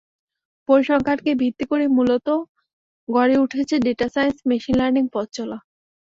পরিসংখ্যানকে 0.69 1.31
ভিত্তি 1.41 1.65
করেই 1.71 1.89
মূলত 1.97 2.27
গড়ে 3.09 3.35
উঠেছে 3.43 3.75
ডেটা 3.85 4.07
সাইন্স, 4.15 4.37
মেশিন 4.49 4.75
লার্নিং 4.79 5.03
পথচলা। 5.13 5.57